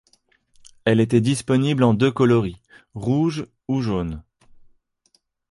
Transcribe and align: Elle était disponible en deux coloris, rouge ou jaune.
Elle 0.83 0.99
était 0.99 1.21
disponible 1.21 1.83
en 1.83 1.93
deux 1.93 2.11
coloris, 2.11 2.57
rouge 2.95 3.45
ou 3.67 3.81
jaune. 3.81 4.23